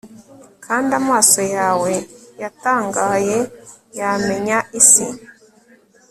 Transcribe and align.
Kandi 0.65 0.91
amaso 1.01 1.41
yawe 1.55 1.91
yatangaye 2.41 3.37
yamenya 3.99 4.57
isi 4.79 5.07